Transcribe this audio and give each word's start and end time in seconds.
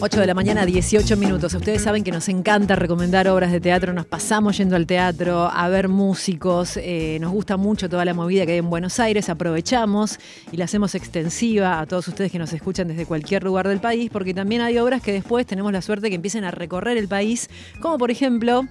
8 0.00 0.20
de 0.20 0.26
la 0.26 0.34
mañana, 0.34 0.66
18 0.66 1.16
minutos. 1.16 1.54
Ustedes 1.54 1.82
saben 1.82 2.04
que 2.04 2.10
nos 2.10 2.28
encanta 2.28 2.76
recomendar 2.76 3.28
obras 3.28 3.52
de 3.52 3.60
teatro, 3.60 3.92
nos 3.92 4.06
pasamos 4.06 4.56
yendo 4.56 4.76
al 4.76 4.86
teatro 4.86 5.50
a 5.52 5.68
ver 5.68 5.88
músicos, 5.88 6.76
eh, 6.76 7.18
nos 7.20 7.32
gusta 7.32 7.56
mucho 7.56 7.88
toda 7.88 8.04
la 8.04 8.14
movida 8.14 8.44
que 8.46 8.52
hay 8.52 8.58
en 8.58 8.70
Buenos 8.70 9.00
Aires, 9.00 9.28
aprovechamos 9.28 10.18
y 10.52 10.56
la 10.56 10.66
hacemos 10.66 10.94
extensiva 10.94 11.80
a 11.80 11.86
todos 11.86 12.08
ustedes 12.08 12.32
que 12.32 12.38
nos 12.38 12.52
escuchan 12.52 12.88
desde 12.88 13.06
cualquier 13.06 13.44
lugar 13.44 13.68
del 13.68 13.80
país, 13.80 14.10
porque 14.10 14.34
también 14.34 14.60
hay 14.60 14.78
obras 14.78 15.02
que 15.02 15.12
después 15.12 15.46
tenemos 15.46 15.72
la 15.72 15.82
suerte 15.82 16.08
que 16.08 16.16
empiecen 16.16 16.44
a 16.44 16.50
recorrer 16.50 16.96
el 16.96 17.08
país, 17.08 17.48
como 17.80 17.98
por 17.98 18.10
ejemplo 18.10 18.66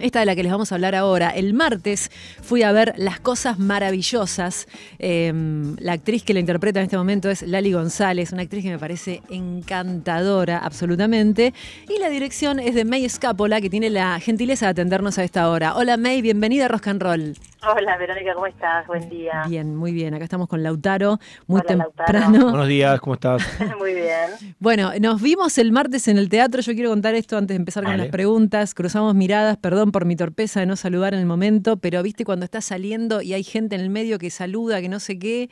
esta 0.00 0.20
de 0.20 0.26
la 0.26 0.34
que 0.34 0.42
les 0.42 0.52
vamos 0.52 0.72
a 0.72 0.74
hablar 0.74 0.94
ahora. 0.94 1.30
El 1.30 1.54
martes 1.54 2.10
fui 2.42 2.62
a 2.62 2.72
ver 2.72 2.94
Las 2.96 3.20
Cosas 3.20 3.58
Maravillosas. 3.58 4.66
Em, 4.98 5.76
la 5.78 5.92
actriz 5.92 6.22
que 6.22 6.34
la 6.34 6.40
interpreta 6.40 6.80
en 6.80 6.84
este 6.84 6.96
momento 6.96 7.30
es 7.30 7.42
Lali 7.42 7.72
González, 7.72 8.32
una 8.32 8.42
actriz 8.42 8.62
que 8.62 8.70
me 8.70 8.78
parece 8.78 9.22
encantadora, 9.30 10.58
absolutamente. 10.58 11.54
Y 11.88 11.98
la 11.98 12.08
dirección 12.08 12.58
es 12.58 12.74
de 12.74 12.84
May 12.84 13.04
Escapola, 13.04 13.60
que 13.60 13.70
tiene 13.70 13.90
la 13.90 14.18
gentileza 14.20 14.66
de 14.66 14.70
atendernos 14.70 15.18
a 15.18 15.24
esta 15.24 15.48
hora. 15.48 15.76
Hola 15.76 15.96
May, 15.96 16.22
bienvenida 16.22 16.66
a 16.66 16.68
Rock 16.68 16.88
and 16.88 17.02
Roll. 17.02 17.34
Hola 17.62 17.98
Verónica, 17.98 18.32
¿cómo 18.32 18.46
estás? 18.46 18.86
Buen 18.86 19.10
día. 19.10 19.42
Bien, 19.46 19.76
muy 19.76 19.92
bien. 19.92 20.14
Acá 20.14 20.24
estamos 20.24 20.48
con 20.48 20.62
Lautaro, 20.62 21.18
muy 21.46 21.60
temprano. 21.60 22.50
Buenos 22.50 22.68
días, 22.68 22.98
¿cómo 23.00 23.14
estás? 23.14 23.42
muy 23.78 23.92
bien. 23.92 24.54
Bueno, 24.58 24.92
nos 24.98 25.20
vimos 25.20 25.58
el 25.58 25.70
martes 25.70 26.08
en 26.08 26.16
el 26.16 26.30
teatro. 26.30 26.62
Yo 26.62 26.72
quiero 26.72 26.88
contar 26.88 27.14
esto 27.14 27.36
antes 27.36 27.54
de 27.54 27.56
empezar 27.56 27.84
con 27.84 27.98
las 27.98 28.06
preguntas. 28.08 28.72
Cruzamos 28.72 29.14
miradas, 29.14 29.58
perdón 29.58 29.89
por 29.92 30.04
mi 30.04 30.16
torpeza 30.16 30.60
de 30.60 30.66
no 30.66 30.76
saludar 30.76 31.14
en 31.14 31.20
el 31.20 31.26
momento, 31.26 31.76
pero 31.76 32.02
viste 32.02 32.24
cuando 32.24 32.44
estás 32.44 32.64
saliendo 32.64 33.22
y 33.22 33.34
hay 33.34 33.42
gente 33.42 33.74
en 33.74 33.80
el 33.80 33.90
medio 33.90 34.18
que 34.18 34.30
saluda, 34.30 34.80
que 34.80 34.88
no 34.88 35.00
sé 35.00 35.18
qué. 35.18 35.50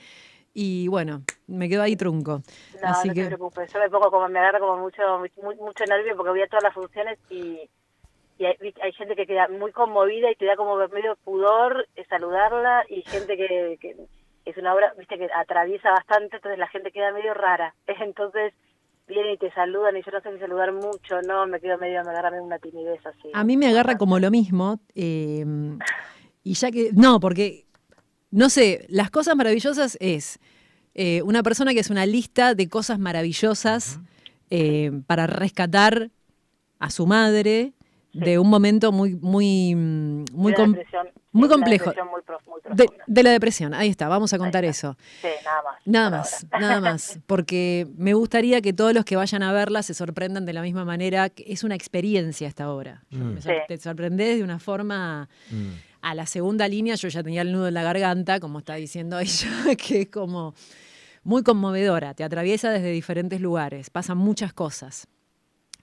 Y 0.54 0.88
bueno, 0.88 1.22
me 1.46 1.68
quedo 1.68 1.82
ahí 1.82 1.94
trunco. 1.94 2.42
No, 2.82 3.04
no 3.04 3.14
te 3.14 3.26
preocupes. 3.26 3.72
Yo 3.72 3.78
me 3.78 3.90
pongo 3.90 4.10
como, 4.10 4.28
me 4.28 4.38
agarro 4.38 4.60
como 4.60 4.78
mucho, 4.78 5.02
mucho 5.60 5.84
nervio 5.84 6.16
porque 6.16 6.30
voy 6.30 6.42
a 6.42 6.48
todas 6.48 6.64
las 6.64 6.74
funciones 6.74 7.18
y 7.30 7.68
y 8.38 8.44
hay, 8.44 8.92
gente 8.92 9.16
que 9.16 9.26
queda 9.26 9.48
muy 9.48 9.72
conmovida 9.72 10.30
y 10.30 10.36
te 10.36 10.46
da 10.46 10.54
como 10.54 10.76
medio 10.88 11.16
pudor 11.24 11.88
eh, 11.96 12.04
saludarla 12.08 12.84
y 12.88 13.02
gente 13.02 13.36
que, 13.36 13.96
es 14.44 14.56
una 14.56 14.74
obra, 14.74 14.94
viste, 14.96 15.18
que 15.18 15.28
atraviesa 15.34 15.90
bastante, 15.90 16.36
entonces 16.36 16.56
la 16.56 16.68
gente 16.68 16.92
queda 16.92 17.12
medio 17.12 17.34
rara. 17.34 17.74
Entonces 17.86 18.54
vienen 19.08 19.34
y 19.34 19.38
te 19.38 19.50
saludan 19.52 19.96
y 19.96 20.02
yo 20.02 20.12
no 20.12 20.20
sé 20.20 20.32
si 20.32 20.38
saludar 20.38 20.72
mucho, 20.72 21.20
no, 21.26 21.46
me 21.46 21.60
quedo 21.60 21.78
medio, 21.78 22.02
me 22.04 22.10
agarra 22.10 22.40
una 22.40 22.58
timidez 22.58 23.04
así. 23.06 23.30
A 23.32 23.44
mí 23.44 23.56
me 23.56 23.68
agarra 23.68 23.96
como 23.96 24.18
lo 24.18 24.30
mismo 24.30 24.80
em, 24.94 25.78
y 26.44 26.54
ya 26.54 26.70
que, 26.70 26.90
no, 26.92 27.18
porque, 27.18 27.66
no 28.30 28.50
sé, 28.50 28.86
las 28.88 29.10
cosas 29.10 29.34
maravillosas 29.36 29.96
es 30.00 30.38
eh, 30.94 31.22
una 31.22 31.42
persona 31.42 31.72
que 31.72 31.80
es 31.80 31.90
una 31.90 32.06
lista 32.06 32.54
de 32.54 32.68
cosas 32.68 32.98
maravillosas 32.98 34.00
eh, 34.50 34.92
para 35.06 35.26
rescatar 35.26 36.10
a 36.78 36.90
su 36.90 37.06
madre 37.06 37.72
de 38.18 38.38
un 38.38 38.48
momento 38.48 38.92
muy 38.92 39.14
muy 39.16 39.74
muy, 39.74 40.54
muy 41.32 41.48
complejo. 41.48 41.92
de, 43.06 43.22
la 43.22 43.30
depresión 43.30 43.74
ahí 43.74 43.88
está 43.88 44.08
vamos 44.08 44.32
a 44.32 44.38
contar 44.38 44.64
eso. 44.64 44.96
Sí, 45.22 45.28
nada 45.44 45.62
más 45.62 45.76
nada 45.84 46.10
más 46.10 46.46
nada 46.60 46.80
más 46.80 47.18
porque 47.26 47.86
me 47.96 48.14
gustaría 48.14 48.60
que 48.60 48.72
todos 48.72 48.92
los 48.92 49.04
que 49.04 49.16
vayan 49.16 49.42
a 49.42 49.52
verla 49.52 49.82
se 49.82 49.94
sorprendan 49.94 50.46
de 50.46 50.52
la 50.52 50.62
misma 50.62 50.84
manera 50.84 51.28
que 51.30 51.44
es 51.46 51.64
una 51.64 51.74
experiencia 51.74 52.48
esta 52.48 52.70
obra. 52.70 53.04
Mm. 53.10 53.36
te 53.68 53.78
sorprendes 53.78 54.38
de 54.38 54.44
una 54.44 54.58
forma 54.58 55.28
mm. 55.50 55.68
a 56.02 56.14
la 56.14 56.26
segunda 56.26 56.68
línea 56.68 56.94
yo 56.96 57.08
ya 57.08 57.22
tenía 57.22 57.42
el 57.42 57.52
nudo 57.52 57.68
en 57.68 57.74
la 57.74 57.82
garganta 57.82 58.40
como 58.40 58.58
está 58.58 58.74
diciendo 58.74 59.18
ella 59.20 59.76
que 59.76 60.02
es 60.02 60.08
como 60.08 60.54
muy 61.22 61.42
conmovedora 61.42 62.14
te 62.14 62.24
atraviesa 62.24 62.70
desde 62.70 62.90
diferentes 62.90 63.40
lugares 63.40 63.90
pasan 63.90 64.18
muchas 64.18 64.52
cosas. 64.52 65.08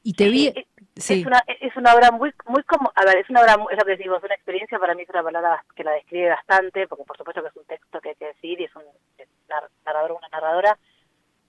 Y 0.07 0.13
te 0.13 0.29
vi 0.29 0.53
es, 0.95 1.25
una, 1.25 1.43
es 1.47 1.75
una 1.75 1.93
obra 1.93 2.11
muy, 2.11 2.33
muy 2.47 2.63
como, 2.63 2.91
a 2.95 3.03
ver, 3.03 3.17
es 3.17 3.29
una 3.29 3.41
obra, 3.41 3.57
es 3.71 3.77
lo 3.77 3.85
que 3.85 3.97
decimos, 3.97 4.23
una 4.23 4.35
experiencia 4.35 4.79
para 4.79 4.95
mí 4.95 5.01
es 5.03 5.09
una 5.09 5.23
palabra 5.23 5.65
que 5.75 5.83
la 5.83 5.91
describe 5.91 6.29
bastante, 6.29 6.87
porque 6.87 7.03
por 7.03 7.17
supuesto 7.17 7.41
que 7.41 7.49
es 7.49 7.55
un 7.55 7.65
texto 7.65 7.99
que 7.99 8.09
hay 8.09 8.15
que 8.15 8.27
decir 8.27 8.61
y 8.61 8.63
es 8.63 8.75
un 8.75 8.83
narrador 9.83 10.13
una 10.13 10.29
narradora, 10.29 10.77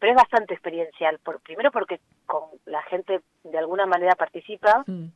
pero 0.00 0.12
es 0.12 0.16
bastante 0.16 0.54
experiencial, 0.54 1.20
por, 1.20 1.40
primero 1.40 1.70
porque 1.70 2.00
con 2.26 2.42
la 2.64 2.82
gente 2.82 3.20
de 3.44 3.58
alguna 3.58 3.86
manera 3.86 4.16
participa 4.16 4.82
mm. 4.84 5.06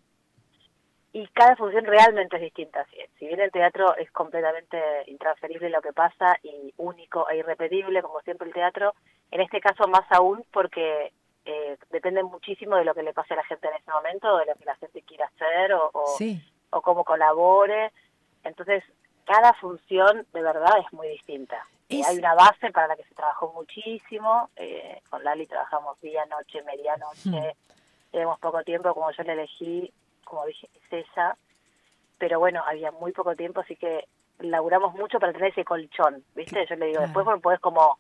y 1.13 1.27
cada 1.29 1.57
función 1.57 1.85
realmente 1.85 2.37
es 2.37 2.43
distinta. 2.43 2.87
Si, 2.87 2.99
si 3.19 3.27
bien 3.27 3.41
el 3.41 3.51
teatro 3.51 3.97
es 3.97 4.13
completamente 4.13 4.79
intransferible 5.09 5.71
lo 5.71 5.83
que 5.83 5.93
pasa 5.93 6.39
y 6.45 6.73
único 6.77 7.29
e 7.29 7.39
irrepetible, 7.39 8.01
como 8.01 8.21
siempre 8.21 8.47
el 8.47 8.55
teatro, 8.55 8.95
en 9.33 9.41
este 9.41 9.61
caso 9.61 9.89
más 9.89 10.05
aún 10.11 10.45
porque 10.53 11.13
eh, 11.45 11.79
depende 11.91 12.23
muchísimo 12.23 12.77
de 12.77 12.85
lo 12.85 12.95
que 12.95 13.03
le 13.03 13.13
pase 13.13 13.35
a 13.35 13.39
la 13.39 13.45
gente 13.45 13.69
en 13.69 13.75
ese 13.75 13.91
momento, 13.91 14.37
de 14.39 14.47
lo 14.47 14.55
que 14.55 14.65
la 14.65 14.77
gente 14.77 15.03
quiera 15.03 15.27
hacer 15.27 15.73
o, 15.73 15.91
o, 16.71 16.83
cómo 16.83 17.05
colabore. 17.05 17.93
Entonces, 18.45 18.85
cada 19.25 19.55
función 19.55 20.27
de 20.33 20.43
verdad 20.43 20.79
es 20.85 20.93
muy 20.93 21.09
distinta. 21.09 21.67
hay 21.89 22.19
una 22.19 22.35
base 22.35 22.71
para 22.71 22.89
la 22.89 22.97
que 22.97 23.05
se 23.05 23.15
trabajó 23.15 23.53
muchísimo. 23.55 24.51
Eh, 24.57 25.01
con 25.09 25.25
Lali 25.25 25.47
trabajamos 25.47 26.01
día, 26.01 26.25
noche, 26.27 26.63
medianoche. 26.63 27.31
Hmm. 27.31 28.11
Tenemos 28.11 28.39
poco 28.41 28.63
tiempo, 28.63 28.93
como 28.93 29.11
yo 29.13 29.23
le 29.23 29.33
elegí, 29.33 29.93
como 30.25 30.45
dije, 30.47 30.69
es 30.75 30.93
ella. 30.93 31.37
Pero 32.19 32.39
bueno, 32.39 32.63
había 32.67 32.91
muy 32.91 33.13
poco 33.13 33.35
tiempo, 33.35 33.61
así 33.61 33.77
que 33.77 34.07
laburamos 34.41 34.95
mucho 34.95 35.19
para 35.19 35.33
tener 35.33 35.53
ese 35.53 35.65
colchón, 35.65 36.25
¿viste? 36.35 36.67
Yo 36.67 36.77
le 36.77 36.87
digo, 36.87 37.01
después 37.01 37.27
puedes 37.43 37.61
como... 37.61 37.99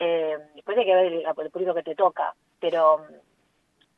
Eh, 0.00 0.38
después 0.54 0.78
hay 0.78 0.86
que 0.86 0.94
ver 0.94 1.12
el, 1.12 1.24
el 1.26 1.50
público 1.50 1.74
que 1.74 1.82
te 1.82 1.94
toca, 1.94 2.34
pero 2.58 3.00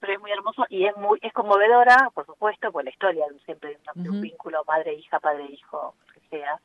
pero 0.01 0.15
es 0.15 0.21
muy 0.21 0.33
hermoso 0.33 0.65
y 0.69 0.85
es 0.85 0.97
muy 0.97 1.21
es 1.23 1.33
conmovedora, 1.33 2.11
por 2.13 2.27
supuesto, 2.27 2.73
por 2.73 2.83
la 2.83 2.91
historia 2.91 3.25
siempre 3.45 3.79
de 3.95 4.11
un, 4.11 4.21
vínculo 4.21 4.65
madre-hija, 4.67 5.21
padre-hijo, 5.21 5.95
que 6.13 6.21
sea. 6.29 6.61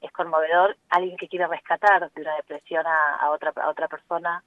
Es 0.00 0.12
conmovedor 0.12 0.76
alguien 0.90 1.16
que 1.16 1.26
quiere 1.26 1.48
rescatar 1.48 2.12
de 2.12 2.20
una 2.20 2.36
depresión 2.36 2.86
a, 2.86 3.16
a 3.16 3.30
otra 3.32 3.52
a 3.56 3.70
otra 3.70 3.88
persona 3.88 4.44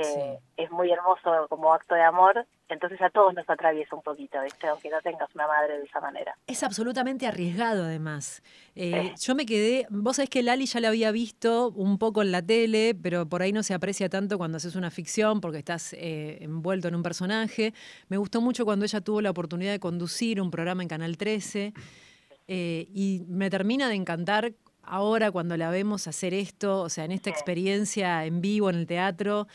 eh, 0.00 0.38
es 0.56 0.70
muy 0.70 0.90
hermoso 0.90 1.46
como 1.48 1.72
acto 1.72 1.94
de 1.94 2.02
amor, 2.02 2.46
entonces 2.68 3.00
a 3.00 3.10
todos 3.10 3.34
nos 3.34 3.48
atraviesa 3.48 3.94
un 3.96 4.02
poquito, 4.02 4.40
¿viste? 4.42 4.66
aunque 4.66 4.90
no 4.90 5.00
tengas 5.00 5.28
una 5.34 5.46
madre 5.46 5.78
de 5.78 5.84
esa 5.84 6.00
manera. 6.00 6.36
Es 6.46 6.62
absolutamente 6.62 7.26
arriesgado 7.26 7.84
además. 7.84 8.42
Eh, 8.74 9.14
yo 9.20 9.34
me 9.34 9.46
quedé, 9.46 9.86
vos 9.90 10.16
sabés 10.16 10.30
que 10.30 10.42
Lali 10.42 10.66
ya 10.66 10.80
la 10.80 10.88
había 10.88 11.10
visto 11.10 11.70
un 11.70 11.98
poco 11.98 12.22
en 12.22 12.32
la 12.32 12.42
tele, 12.42 12.94
pero 12.94 13.26
por 13.28 13.42
ahí 13.42 13.52
no 13.52 13.62
se 13.62 13.74
aprecia 13.74 14.08
tanto 14.08 14.38
cuando 14.38 14.56
haces 14.56 14.76
una 14.76 14.90
ficción 14.90 15.40
porque 15.40 15.58
estás 15.58 15.92
eh, 15.94 16.38
envuelto 16.40 16.88
en 16.88 16.94
un 16.94 17.02
personaje. 17.02 17.72
Me 18.08 18.16
gustó 18.16 18.40
mucho 18.40 18.64
cuando 18.64 18.84
ella 18.84 19.00
tuvo 19.00 19.20
la 19.20 19.30
oportunidad 19.30 19.72
de 19.72 19.80
conducir 19.80 20.40
un 20.40 20.50
programa 20.50 20.82
en 20.82 20.88
Canal 20.88 21.16
13. 21.16 21.72
y 22.48 23.24
me 23.28 23.50
termina 23.50 23.88
de 23.88 23.94
encantar 23.94 24.52
ahora 24.88 25.30
cuando 25.30 25.56
la 25.56 25.70
vemos 25.70 26.06
hacer 26.06 26.34
esto, 26.34 26.80
o 26.80 26.88
sea, 26.88 27.04
en 27.04 27.12
esta 27.12 27.30
experiencia 27.30 28.24
en 28.24 28.40
vivo 28.40 28.70
en 28.70 28.76
el 28.76 28.86
teatro, 28.86 29.46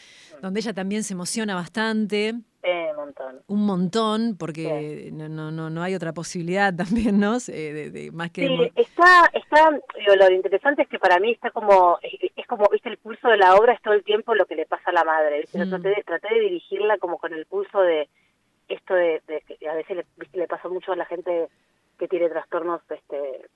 donde 0.42 0.60
ella 0.60 0.74
también 0.74 1.04
se 1.04 1.14
emociona 1.14 1.56
bastante. 1.56 2.34
un 2.64 2.96
montón. 2.96 3.42
Un 3.48 3.66
montón, 3.66 4.38
porque 4.38 5.10
no, 5.12 5.52
no, 5.52 5.70
no, 5.70 5.84
hay 5.84 5.96
otra 5.96 6.14
posibilidad 6.14 6.74
también, 6.76 7.20
¿no? 7.20 7.40
De, 7.40 8.10
más 8.14 8.32
que... 8.32 8.48
Sí, 8.48 8.72
está, 8.76 9.30
está, 9.34 9.72
lo 9.72 10.32
interesante 10.32 10.84
es 10.84 10.88
que 10.88 11.00
para 11.00 11.20
mí 11.20 11.32
está 11.32 11.52
como, 11.52 12.00
es, 12.02 12.48
como, 12.48 12.68
viste, 12.72 12.90
el 12.90 12.98
pulso 12.98 13.28
de 13.28 13.38
la 13.38 13.56
obra 13.56 13.74
es 13.74 13.82
todo 13.82 13.94
el 13.94 14.04
tiempo 14.04 14.36
lo 14.36 14.46
que 14.46 14.56
le 14.56 14.66
pasa 14.66 14.92
a 14.92 14.94
la 14.94 15.04
madre, 15.04 15.46
mm. 15.54 15.70
traté, 15.70 15.90
de, 15.90 16.04
traté 16.04 16.34
de 16.34 16.42
dirigirla 16.42 16.98
como 16.98 17.18
con 17.18 17.34
el 17.34 17.46
pulso 17.46 17.82
de 17.82 18.08
esto 18.70 18.94
de, 18.94 19.22
de 19.28 19.70
a 19.70 19.74
veces 19.74 19.98
le, 19.98 20.06
le 20.34 20.48
pasa 20.48 20.70
mucho 20.70 20.94
a 20.94 20.96
la 20.96 21.06
gente 21.06 21.48
que 22.00 22.08
tiene 22.08 22.30
trastornos 22.30 22.82
este 22.90 23.50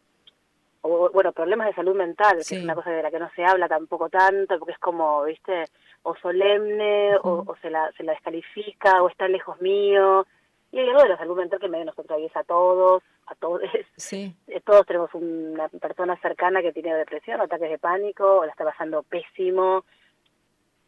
o 0.81 1.09
bueno, 1.11 1.31
problemas 1.31 1.67
de 1.67 1.73
salud 1.73 1.95
mental, 1.95 2.37
que 2.37 2.55
es 2.55 2.63
una 2.63 2.75
cosa 2.75 2.91
de 2.91 3.03
la 3.03 3.11
que 3.11 3.19
no 3.19 3.29
se 3.35 3.43
habla 3.43 3.67
tampoco 3.67 4.09
tanto, 4.09 4.57
porque 4.59 4.73
es 4.73 4.79
como, 4.79 5.23
viste, 5.23 5.65
o 6.03 6.15
solemne, 6.15 7.17
o, 7.23 7.55
se, 7.61 7.69
la, 7.69 7.91
se 7.93 8.03
la 8.03 8.13
descalifica, 8.13 9.01
o 9.01 9.09
está 9.09 9.27
lejos 9.27 9.59
mío. 9.61 10.25
Y 10.71 10.79
hay 10.79 10.89
algo 10.89 11.03
de 11.03 11.09
la 11.09 11.17
salud 11.17 11.37
mental 11.37 11.59
que 11.59 11.69
medio 11.69 11.85
nos 11.85 11.97
atraviesa 11.97 12.41
a 12.41 12.43
todos, 12.43 13.03
a 13.27 13.35
todos. 13.35 13.61
Sí. 13.95 14.33
Eh, 14.47 14.61
todos 14.61 14.85
tenemos 14.85 15.13
una 15.13 15.67
persona 15.69 16.15
cercana 16.21 16.61
que 16.61 16.71
tiene 16.71 16.95
depresión, 16.95 17.41
ataques 17.41 17.69
de 17.69 17.77
pánico, 17.77 18.37
o 18.37 18.45
la 18.45 18.51
está 18.51 18.63
pasando 18.63 19.03
pésimo. 19.03 19.83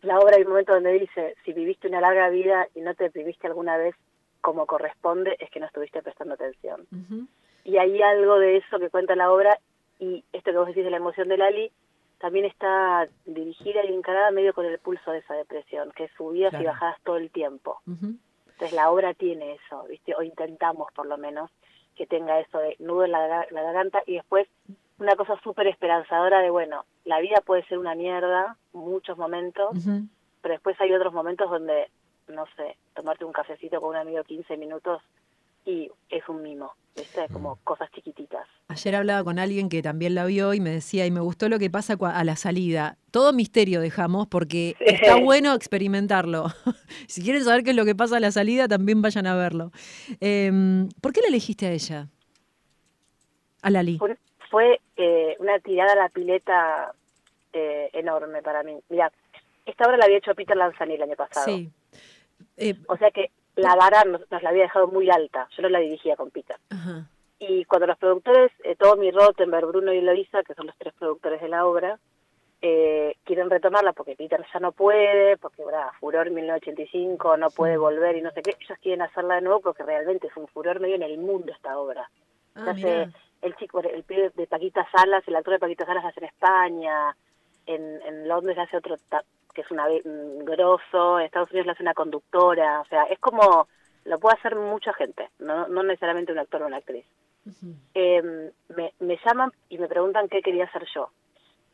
La 0.01 0.17
obra 0.19 0.37
hay 0.37 0.43
un 0.43 0.49
momento 0.49 0.73
donde 0.73 0.93
dice, 0.93 1.35
si 1.43 1.51
viviste 1.51 1.87
una 1.87 1.99
larga 1.99 2.29
vida 2.29 2.67
y 2.73 2.81
no 2.81 2.93
te 2.95 3.09
viviste 3.09 3.47
alguna 3.47 3.77
vez 3.77 3.95
como 4.41 4.65
corresponde, 4.65 5.35
es 5.39 5.49
que 5.49 5.59
no 5.59 5.65
estuviste 5.65 6.01
prestando 6.01 6.35
atención. 6.35 6.87
Y 7.65 7.77
hay 7.77 8.01
algo 8.01 8.39
de 8.39 8.57
eso 8.57 8.79
que 8.79 8.89
cuenta 8.89 9.15
la 9.15 9.31
obra 9.31 9.59
y 9.99 10.23
esto 10.33 10.51
que 10.51 10.57
vos 10.57 10.67
decís 10.67 10.83
de 10.83 10.91
la 10.91 10.97
emoción 10.97 11.27
de 11.27 11.37
Lali 11.37 11.71
también 12.19 12.45
está 12.45 13.07
dirigida 13.25 13.83
y 13.85 13.93
encarada 13.93 14.31
medio 14.31 14.53
con 14.53 14.65
el 14.65 14.77
pulso 14.79 15.11
de 15.11 15.19
esa 15.19 15.35
depresión, 15.35 15.91
que 15.95 16.05
es 16.05 16.11
subidas 16.17 16.53
y 16.59 16.65
bajadas 16.65 16.99
todo 17.03 17.17
el 17.17 17.29
tiempo. 17.31 17.81
Entonces 17.87 18.73
la 18.73 18.91
obra 18.91 19.13
tiene 19.13 19.53
eso, 19.53 19.83
¿viste? 19.89 20.13
o 20.15 20.21
intentamos 20.21 20.91
por 20.93 21.05
lo 21.05 21.17
menos 21.17 21.49
que 21.95 22.05
tenga 22.05 22.39
eso 22.39 22.59
de 22.59 22.75
nudo 22.79 23.05
en 23.05 23.11
la, 23.11 23.45
garganta 23.51 24.03
y 24.05 24.15
después 24.15 24.47
una 24.99 25.15
cosa 25.15 25.39
súper 25.41 25.67
esperanzadora 25.67 26.41
de, 26.41 26.49
bueno, 26.49 26.85
la 27.05 27.19
vida 27.19 27.41
puede 27.45 27.63
ser 27.67 27.77
una 27.77 27.95
mierda, 27.95 28.57
muchos 28.73 29.17
momentos, 29.17 29.69
pero 30.41 30.53
después 30.53 30.79
hay 30.81 30.93
otros 30.93 31.13
momentos 31.13 31.49
donde 31.49 31.89
no 32.29 32.45
sé, 32.55 32.77
tomarte 32.93 33.25
un 33.25 33.33
cafecito 33.33 33.81
con 33.81 33.91
un 33.91 33.95
amigo 33.97 34.23
15 34.23 34.57
minutos 34.57 35.01
y 35.65 35.89
es 36.09 36.27
un 36.29 36.41
mimo, 36.41 36.71
¿viste? 36.95 37.27
Como 37.29 37.55
Mm. 37.55 37.59
cosas 37.63 37.91
chiquititas. 37.91 38.47
Ayer 38.69 38.95
hablaba 38.95 39.23
con 39.23 39.39
alguien 39.39 39.67
que 39.69 39.81
también 39.81 40.13
la 40.15 40.25
vio 40.25 40.53
y 40.53 40.59
me 40.59 40.69
decía, 40.69 41.05
y 41.07 41.11
me 41.11 41.19
gustó 41.21 41.49
lo 41.49 41.57
que 41.59 41.69
pasa 41.71 41.97
a 41.99 42.23
la 42.23 42.35
salida. 42.35 42.97
Todo 43.11 43.33
misterio 43.33 43.81
dejamos 43.81 44.27
porque 44.27 44.75
Sí. 44.77 44.85
está 44.87 45.15
bueno 45.15 45.53
experimentarlo. 45.55 46.45
si 47.07 47.23
quieren 47.23 47.43
saber 47.43 47.63
qué 47.63 47.71
es 47.71 47.75
lo 47.75 47.85
que 47.85 47.95
pasa 47.95 48.17
a 48.17 48.19
la 48.19 48.31
salida, 48.31 48.67
también 48.67 49.01
vayan 49.01 49.25
a 49.27 49.35
verlo. 49.35 49.71
Em, 50.19 50.87
¿Por 51.01 51.13
qué 51.13 51.21
la 51.21 51.27
elegiste 51.29 51.65
a 51.67 51.71
ella? 51.71 52.07
A 53.61 53.69
Lali. 53.69 53.97
Fue, 53.97 54.17
fue, 54.49 54.79
eh, 54.97 55.35
una 55.39 55.59
tirada 55.59 55.93
a 55.93 55.95
la 55.95 56.09
pileta 56.09 56.93
eh, 57.53 57.89
enorme 57.93 58.41
para 58.43 58.61
mí. 58.63 58.77
Mira, 58.89 59.11
esta 59.65 59.85
obra 59.85 59.97
la 59.97 60.05
había 60.05 60.17
hecho 60.17 60.35
Peter 60.35 60.55
Lanzani 60.55 60.93
el 60.93 61.01
año 61.01 61.15
pasado. 61.15 61.45
Sí. 61.57 61.69
Eh, 62.57 62.75
O 62.87 62.95
sea 62.97 63.09
que 63.11 63.31
la 63.59 63.75
vara 63.75 64.03
nos, 64.03 64.29
nos 64.29 64.43
la 64.43 64.49
había 64.49 64.63
dejado 64.63 64.87
muy 64.87 65.09
alta. 65.09 65.47
Yo 65.55 65.63
no 65.63 65.69
la 65.69 65.79
dirigía 65.79 66.15
con 66.15 66.31
Peter. 66.31 66.57
ajá. 66.69 67.05
Y 67.39 67.63
cuando 67.65 67.87
los 67.87 67.97
productores, 67.97 68.51
eh, 68.65 68.75
Tommy, 68.75 69.11
Rottenberg, 69.11 69.67
Bruno 69.67 69.93
y 69.93 69.99
Eloisa, 69.99 70.43
que 70.43 70.53
son 70.53 70.67
los 70.67 70.77
tres 70.77 70.93
productores 70.99 71.41
de 71.41 71.47
la 71.47 71.65
obra, 71.65 71.97
eh, 72.61 73.15
quieren 73.23 73.49
retomarla 73.49 73.93
porque 73.93 74.17
Peter 74.17 74.45
ya 74.53 74.59
no 74.59 74.73
puede, 74.73 75.37
porque 75.37 75.63
bueno, 75.63 75.79
Furor 76.01 76.29
1985 76.29 77.37
no 77.37 77.49
puede 77.49 77.77
volver 77.77 78.17
y 78.17 78.21
no 78.21 78.31
sé 78.31 78.41
qué, 78.41 78.57
ellos 78.59 78.77
quieren 78.81 79.01
hacerla 79.01 79.35
de 79.35 79.41
nuevo 79.41 79.61
porque 79.61 79.83
realmente 79.83 80.27
es 80.27 80.35
un 80.35 80.47
furor 80.47 80.81
medio 80.81 80.95
en 80.95 81.03
el 81.03 81.17
mundo 81.17 81.53
esta 81.53 81.79
obra. 81.79 82.09
Ah, 82.55 82.73
mirá. 82.73 83.03
hace 83.03 83.13
el 83.41 83.55
chico, 83.55 83.79
el 83.79 84.03
pibe 84.03 84.31
de 84.35 84.45
Paquita 84.45 84.85
Salas, 84.91 85.25
el 85.25 85.37
actor 85.37 85.53
de 85.53 85.59
Paquita 85.59 85.85
Salas 85.85 86.03
hace 86.03 86.19
en 86.19 86.25
España, 86.25 87.15
en, 87.65 88.01
en 88.01 88.27
Londres 88.27 88.57
hace 88.57 88.75
otro 88.75 88.97
que 89.53 89.61
es 89.61 89.71
una 89.71 89.85
un 90.03 90.45
grosso, 90.45 91.19
en 91.19 91.25
Estados 91.25 91.49
Unidos 91.51 91.65
le 91.65 91.71
hace 91.73 91.83
una 91.83 91.93
conductora, 91.93 92.81
o 92.81 92.85
sea, 92.85 93.03
es 93.03 93.19
como, 93.19 93.67
lo 94.05 94.19
puede 94.19 94.37
hacer 94.37 94.55
mucha 94.55 94.93
gente, 94.93 95.29
no, 95.39 95.67
no 95.67 95.83
necesariamente 95.83 96.31
un 96.31 96.39
actor 96.39 96.61
o 96.61 96.67
una 96.67 96.77
actriz. 96.77 97.05
Eh, 97.95 98.51
me, 98.75 98.93
me 98.99 99.19
llaman 99.25 99.51
y 99.69 99.77
me 99.77 99.87
preguntan 99.87 100.27
qué 100.29 100.41
quería 100.41 100.65
hacer 100.65 100.85
yo. 100.93 101.09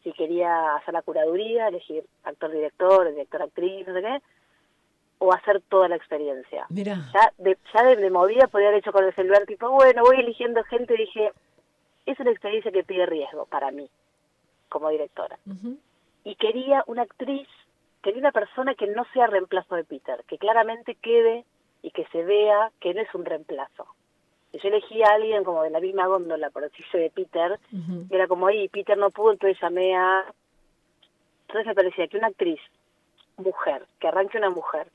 Si 0.03 0.13
quería 0.13 0.75
hacer 0.75 0.93
la 0.93 1.01
curaduría, 1.01 1.67
elegir 1.67 2.05
actor, 2.23 2.51
director, 2.51 3.09
director, 3.09 3.41
actriz, 3.41 3.87
no 3.87 3.93
sé 3.93 4.01
qué, 4.01 4.21
o 5.17 5.33
hacer 5.33 5.61
toda 5.67 5.89
la 5.89 5.95
experiencia. 5.95 6.65
Mirá. 6.69 6.97
Ya 7.13 7.33
de, 7.37 7.57
ya 7.73 7.83
de, 7.83 7.95
de 7.95 8.09
movida 8.09 8.47
podría 8.47 8.69
haber 8.69 8.79
hecho 8.79 8.91
con 8.91 9.03
el 9.03 9.15
celular, 9.15 9.45
tipo, 9.45 9.69
bueno, 9.71 10.03
voy 10.03 10.19
eligiendo 10.19 10.63
gente, 10.65 10.93
y 10.93 10.97
dije, 10.97 11.31
es 12.05 12.19
una 12.19 12.31
experiencia 12.31 12.71
que 12.71 12.83
pide 12.83 13.05
riesgo 13.05 13.45
para 13.47 13.71
mí, 13.71 13.89
como 14.69 14.89
directora. 14.89 15.39
Y 16.23 16.35
quería 16.35 16.83
una 16.87 17.01
actriz, 17.01 17.47
quería 18.05 18.19
una 18.19 18.31
persona 18.31 18.75
que 18.75 18.85
no 18.85 19.03
sea 19.13 19.25
reemplazo 19.25 19.73
de 19.73 19.83
Peter, 19.83 20.23
que 20.27 20.37
claramente 20.37 20.93
quede 20.93 21.43
y 21.81 21.89
que 21.89 22.05
se 22.11 22.23
vea 22.23 22.71
que 22.79 22.93
no 22.93 23.01
es 23.01 23.13
un 23.15 23.25
reemplazo. 23.25 23.87
Y 24.53 24.59
yo 24.59 24.69
elegí 24.69 25.01
a 25.01 25.13
alguien 25.13 25.43
como 25.43 25.63
de 25.63 25.71
la 25.71 25.79
misma 25.79 26.05
góndola, 26.05 26.51
por 26.51 26.61
decirse, 26.61 26.99
de 26.99 27.09
Peter, 27.09 27.59
y 27.71 28.13
era 28.13 28.27
como 28.27 28.45
ahí, 28.45 28.69
Peter 28.69 28.95
no 28.95 29.09
pudo, 29.09 29.31
entonces 29.31 29.59
llamé 29.59 29.97
a... 29.97 30.23
Entonces 31.47 31.65
me 31.65 31.73
parecía 31.73 32.07
que 32.07 32.17
una 32.17 32.27
actriz, 32.27 32.59
mujer, 33.37 33.87
que 33.99 34.07
arranque 34.07 34.37
una 34.37 34.51
mujer, 34.51 34.87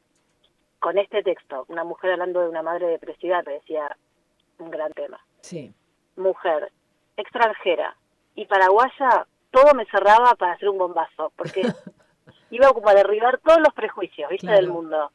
con 0.79 0.97
este 0.97 1.25
texto, 1.25 1.65
una 1.67 1.83
mujer 1.83 2.13
hablando 2.13 2.43
de 2.43 2.49
una 2.49 2.63
madre 2.63 2.87
depresiva, 2.87 3.43
me 3.43 3.55
decía 3.55 3.97
un 4.59 4.71
gran 4.71 4.93
tema. 4.93 5.19
Sí. 5.41 5.75
Mujer, 6.17 6.71
extranjera 7.17 7.97
y 8.37 8.47
paraguaya, 8.47 9.27
todo 9.51 9.75
me 9.75 9.85
cerraba 9.87 10.37
para 10.37 10.53
hacer 10.53 10.69
un 10.69 10.79
bombazo, 10.79 11.33
porque 11.35 11.63
iba 12.51 12.73
como 12.73 12.89
a 12.89 12.95
derribar 12.95 13.39
todos 13.39 13.61
los 13.61 13.73
prejuicios, 13.75 14.29
¿viste? 14.31 14.47
Claro. 14.47 14.61
Del 14.63 14.71
mundo. 14.71 15.11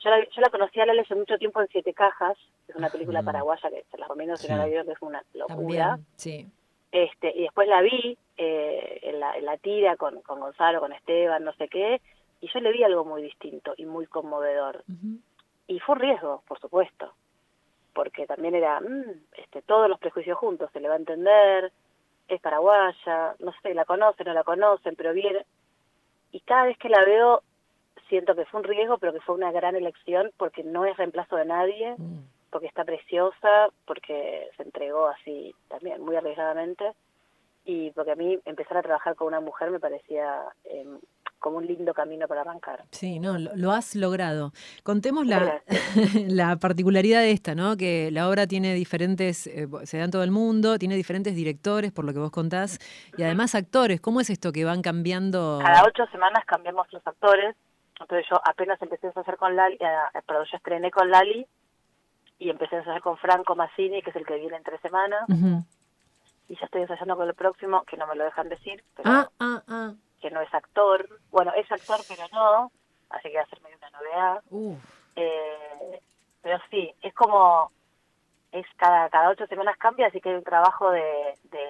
Yo 0.00 0.10
la, 0.10 0.20
yo 0.24 0.40
la 0.40 0.48
conocí 0.50 0.80
a 0.80 0.86
Lali 0.86 1.00
hace 1.00 1.14
mucho 1.14 1.36
tiempo 1.38 1.60
en 1.60 1.68
Siete 1.68 1.92
Cajas, 1.92 2.36
que 2.66 2.72
es 2.72 2.76
una 2.76 2.88
película 2.88 3.20
Mm. 3.22 3.24
paraguaya 3.26 3.68
que 3.70 3.84
se 3.90 3.98
la 3.98 4.04
recomiendo 4.06 4.36
si 4.36 4.48
no 4.50 4.56
la 4.56 4.66
vieron, 4.66 4.86
que 4.86 4.92
es 4.92 5.02
una 5.02 5.22
locura. 5.34 5.56
También. 5.56 6.06
Sí. 6.16 6.48
Este, 6.92 7.32
y 7.36 7.42
después 7.42 7.68
la 7.68 7.82
vi 7.82 8.16
eh, 8.36 8.98
en, 9.02 9.20
la, 9.20 9.36
en 9.36 9.44
la 9.44 9.56
tira 9.58 9.96
con, 9.96 10.22
con 10.22 10.40
Gonzalo, 10.40 10.80
con 10.80 10.92
Esteban, 10.92 11.44
no 11.44 11.52
sé 11.52 11.68
qué, 11.68 12.00
y 12.40 12.48
yo 12.50 12.60
le 12.60 12.72
vi 12.72 12.82
algo 12.82 13.04
muy 13.04 13.22
distinto 13.22 13.74
y 13.76 13.84
muy 13.84 14.06
conmovedor. 14.06 14.82
Y 15.66 15.78
fue 15.80 15.94
un 15.96 16.00
riesgo, 16.00 16.42
por 16.48 16.58
supuesto, 16.58 17.12
porque 17.92 18.26
también 18.26 18.54
era 18.54 18.80
mm, 18.80 19.04
este, 19.36 19.60
todos 19.62 19.88
los 19.88 20.00
prejuicios 20.00 20.38
juntos, 20.38 20.70
se 20.72 20.80
le 20.80 20.88
va 20.88 20.94
a 20.94 20.98
entender, 20.98 21.70
es 22.26 22.40
paraguaya, 22.40 23.34
no 23.40 23.52
sé, 23.62 23.74
la 23.74 23.84
conocen, 23.84 24.26
no 24.26 24.32
la 24.32 24.44
conocen, 24.44 24.96
pero 24.96 25.12
bien. 25.12 25.36
Y 26.32 26.40
cada 26.40 26.64
vez 26.64 26.78
que 26.78 26.88
la 26.88 27.04
veo, 27.04 27.42
siento 28.08 28.34
que 28.34 28.44
fue 28.46 28.60
un 28.60 28.64
riesgo, 28.64 28.98
pero 28.98 29.12
que 29.12 29.20
fue 29.20 29.34
una 29.34 29.52
gran 29.52 29.76
elección, 29.76 30.30
porque 30.36 30.62
no 30.64 30.84
es 30.84 30.96
reemplazo 30.96 31.36
de 31.36 31.44
nadie, 31.44 31.94
Mm. 31.98 32.20
porque 32.50 32.66
está 32.66 32.84
preciosa, 32.84 33.68
porque 33.86 34.48
se 34.56 34.62
entregó 34.64 35.06
así 35.06 35.54
también 35.68 36.02
muy 36.02 36.16
arriesgadamente 36.16 36.92
y 37.64 37.90
porque 37.92 38.12
a 38.12 38.16
mí 38.16 38.38
empezar 38.44 38.78
a 38.78 38.82
trabajar 38.82 39.14
con 39.14 39.28
una 39.28 39.40
mujer 39.40 39.70
me 39.70 39.78
parecía 39.78 40.42
eh, 40.64 40.86
como 41.40 41.56
un 41.56 41.66
lindo 41.66 41.92
camino 41.94 42.28
para 42.28 42.42
arrancar. 42.42 42.84
Sí, 42.92 43.18
no, 43.18 43.38
lo, 43.38 43.50
lo 43.56 43.72
has 43.72 43.96
logrado. 43.96 44.52
Contemos 44.84 45.26
la, 45.26 45.62
la 46.28 46.56
particularidad 46.56 47.20
de 47.20 47.32
esta, 47.32 47.54
¿no? 47.54 47.76
Que 47.76 48.10
la 48.12 48.28
obra 48.28 48.46
tiene 48.46 48.74
diferentes, 48.74 49.46
eh, 49.48 49.66
se 49.84 49.98
da 49.98 50.04
en 50.04 50.10
todo 50.10 50.22
el 50.22 50.30
mundo, 50.30 50.78
tiene 50.78 50.94
diferentes 50.94 51.34
directores, 51.34 51.90
por 51.90 52.04
lo 52.04 52.12
que 52.12 52.18
vos 52.20 52.30
contás, 52.30 52.78
y 53.16 53.22
además 53.22 53.54
actores. 53.54 54.00
¿Cómo 54.00 54.20
es 54.20 54.30
esto 54.30 54.52
que 54.52 54.64
van 54.64 54.82
cambiando? 54.82 55.58
Cada 55.62 55.82
ocho 55.84 56.06
semanas 56.12 56.44
cambiamos 56.46 56.86
los 56.92 57.04
actores, 57.06 57.56
entonces 57.98 58.26
yo 58.30 58.40
apenas 58.44 58.80
empecé 58.82 59.08
a 59.08 59.20
hacer 59.20 59.36
con 59.36 59.56
Lali, 59.56 59.76
eh, 59.80 59.86
perdón, 60.26 60.46
yo 60.50 60.56
estrené 60.56 60.90
con 60.90 61.10
Lali 61.10 61.46
y 62.38 62.50
empecé 62.50 62.76
a 62.76 62.78
ensayar 62.80 63.00
con 63.02 63.16
Franco 63.18 63.56
Massini, 63.56 64.02
que 64.02 64.10
es 64.10 64.16
el 64.16 64.26
que 64.26 64.36
viene 64.36 64.56
en 64.56 64.62
tres 64.62 64.80
semanas, 64.80 65.24
y 66.48 66.56
ya 66.56 66.64
estoy 66.64 66.82
ensayando 66.82 67.16
con 67.16 67.28
el 67.28 67.34
próximo, 67.34 67.84
que 67.84 67.96
no 67.96 68.06
me 68.06 68.14
lo 68.16 68.24
dejan 68.24 68.48
decir, 68.48 68.82
pero 68.96 69.10
Ah, 69.10 69.28
ah, 69.38 69.62
ah. 69.68 69.92
Que 70.20 70.30
no 70.30 70.40
es 70.40 70.52
actor, 70.54 71.08
bueno, 71.30 71.52
es 71.56 71.70
actor 71.72 72.00
pero 72.08 72.24
no, 72.32 72.70
así 73.10 73.30
que 73.30 73.36
va 73.36 73.42
a 73.42 73.46
ser 73.46 73.60
medio 73.62 73.76
una 73.78 73.90
novedad. 73.90 74.42
Eh, 75.16 76.00
pero 76.42 76.58
sí, 76.70 76.90
es 77.02 77.12
como, 77.14 77.70
es 78.52 78.66
cada, 78.76 79.08
cada 79.10 79.30
ocho 79.30 79.46
semanas 79.46 79.76
cambia, 79.78 80.06
así 80.06 80.20
que 80.20 80.30
hay 80.30 80.36
un 80.36 80.44
trabajo 80.44 80.90
de, 80.90 81.34
de, 81.44 81.60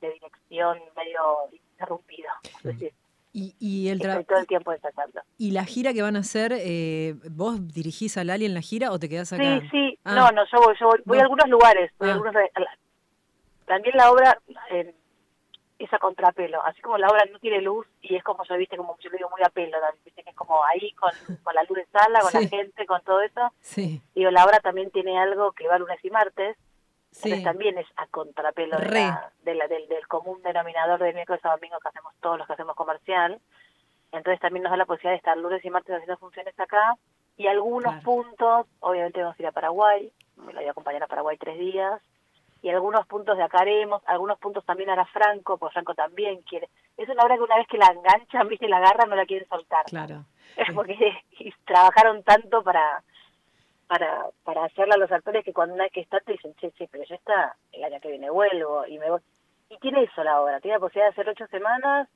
de 0.00 0.12
dirección 0.14 0.78
medio 0.96 1.20
interrumpido. 1.52 2.28
Y, 3.34 3.54
y 3.58 3.88
el 3.88 3.98
tra- 3.98 4.10
estoy 4.10 4.24
todo 4.24 4.38
el 4.40 4.46
tiempo 4.46 4.72
ensayando. 4.72 5.22
y 5.38 5.52
la 5.52 5.64
gira 5.64 5.94
que 5.94 6.02
van 6.02 6.16
a 6.16 6.20
hacer, 6.20 6.52
eh, 6.54 7.14
¿vos 7.30 7.66
dirigís 7.72 8.18
a 8.18 8.24
Lali 8.24 8.44
en 8.44 8.52
la 8.54 8.60
gira 8.60 8.92
o 8.92 8.98
te 8.98 9.08
quedás 9.08 9.32
acá? 9.32 9.42
Sí, 9.60 9.68
sí, 9.70 9.98
Ah. 10.04 10.14
no, 10.16 10.30
no, 10.32 10.42
yo 10.52 10.58
voy, 10.60 10.74
yo 10.78 10.86
voy, 10.88 11.00
voy 11.06 11.18
a 11.18 11.22
algunos 11.22 11.48
lugares, 11.48 11.90
voy 11.98 12.10
Ah. 12.10 12.20
a 12.54 12.76
también 13.66 13.96
la 13.96 14.10
obra 14.10 14.36
eh, 14.70 14.94
es 15.84 15.92
a 15.92 15.98
contrapelo, 15.98 16.62
así 16.64 16.80
como 16.82 16.98
la 16.98 17.08
obra 17.08 17.24
no 17.30 17.38
tiene 17.38 17.60
luz 17.60 17.86
y 18.00 18.14
es 18.16 18.22
como 18.24 18.44
yo, 18.44 18.56
viste, 18.56 18.76
como 18.76 18.96
yo 18.98 19.10
lo 19.10 19.16
digo 19.16 19.30
muy 19.30 19.40
a 19.42 19.48
pelo, 19.50 19.78
también, 19.80 20.04
viste 20.04 20.22
que 20.22 20.30
es 20.30 20.36
como 20.36 20.62
ahí 20.64 20.92
con, 20.92 21.10
con 21.44 21.54
la 21.54 21.62
luz 21.64 21.76
de 21.78 21.86
sala, 21.86 22.20
con 22.20 22.30
Sí. 22.30 22.42
la 22.42 22.48
gente, 22.48 22.86
con 22.86 23.02
todo 23.02 23.20
eso, 23.22 23.52
Sí, 23.60 24.02
digo, 24.14 24.30
la 24.30 24.44
obra 24.44 24.60
también 24.60 24.90
tiene 24.90 25.18
algo 25.18 25.52
que 25.52 25.66
va 25.68 25.78
lunes 25.78 25.98
y 26.04 26.10
martes, 26.10 26.56
Entonces 27.14 27.38
sí. 27.40 27.44
también 27.44 27.76
es 27.78 27.86
a 27.96 28.06
contrapelo 28.06 28.78
de 28.78 28.84
Re. 28.84 29.00
la- 29.00 29.32
de 29.42 29.54
la- 29.54 29.68
del, 29.68 29.86
del 29.88 30.06
común 30.08 30.40
denominador 30.42 30.98
de 31.00 31.12
miércoles 31.12 31.44
a 31.44 31.50
domingo 31.50 31.78
que 31.80 31.88
hacemos 31.88 32.14
todos 32.20 32.38
los 32.38 32.46
que 32.46 32.54
hacemos 32.54 32.74
comercial. 32.74 33.38
Entonces 34.12 34.40
también 34.40 34.62
nos 34.62 34.70
da 34.70 34.76
la 34.78 34.86
posibilidad 34.86 35.12
de 35.12 35.16
estar 35.18 35.36
lunes 35.36 35.62
y 35.64 35.68
martes 35.70 35.94
haciendo 35.94 36.16
funciones 36.16 36.58
acá. 36.58 36.94
Y 37.36 37.46
algunos 37.48 37.92
Claro. 37.92 38.02
puntos, 38.04 38.66
obviamente 38.80 39.20
vamos 39.22 39.38
a 39.38 39.42
ir 39.42 39.46
a 39.48 39.52
Paraguay, 39.52 40.10
me 40.36 40.52
la 40.54 40.60
voy 40.60 40.68
a 40.68 40.70
acompañar 40.70 41.02
a 41.02 41.06
Paraguay 41.06 41.36
tres 41.38 41.58
días. 41.58 42.00
Y 42.62 42.70
algunos 42.70 43.06
puntos 43.08 43.36
de 43.36 43.42
acá 43.42 43.58
haremos, 43.60 44.02
algunos 44.06 44.38
puntos 44.38 44.64
también 44.64 44.88
hará 44.88 45.04
Franco, 45.06 45.58
porque 45.58 45.72
Franco 45.74 45.94
también 45.94 46.42
quiere. 46.42 46.68
Es 46.96 47.08
una 47.08 47.24
obra 47.24 47.34
que 47.34 47.42
una 47.42 47.56
vez 47.56 47.66
que 47.66 47.76
la 47.76 47.88
enganchan, 47.88 48.48
viste, 48.48 48.68
la 48.68 48.76
agarran, 48.76 49.10
no 49.10 49.16
la 49.16 49.26
quieren 49.26 49.48
soltar. 49.48 49.84
Claro. 49.86 50.24
porque 50.74 50.96
y 51.38 51.52
trabajaron 51.64 52.22
tanto 52.22 52.62
para 52.62 53.02
para 53.88 54.26
para 54.44 54.64
hacerla 54.64 54.94
a 54.94 54.98
los 54.98 55.10
actores 55.10 55.44
que 55.44 55.52
cuando 55.52 55.74
una 55.74 55.84
vez 55.84 55.92
que 55.92 56.00
está 56.00 56.20
te 56.20 56.32
dicen, 56.32 56.54
che, 56.54 56.70
che, 56.72 56.88
pero 56.90 57.04
ya 57.04 57.16
está, 57.16 57.56
el 57.72 57.84
año 57.84 58.00
que 58.00 58.10
viene 58.10 58.30
vuelvo 58.30 58.86
y 58.86 58.98
me 58.98 59.10
voy. 59.10 59.20
Y 59.68 59.78
tiene 59.78 60.04
eso 60.04 60.22
la 60.22 60.40
obra, 60.40 60.60
tiene 60.60 60.76
la 60.76 60.80
posibilidad 60.80 61.06
de 61.06 61.12
hacer 61.20 61.28
ocho 61.28 61.46
semanas 61.48 62.08